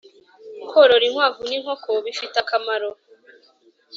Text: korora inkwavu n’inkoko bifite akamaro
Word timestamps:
korora 0.69 1.03
inkwavu 1.07 1.41
n’inkoko 1.49 1.89
bifite 2.05 2.35
akamaro 2.43 2.89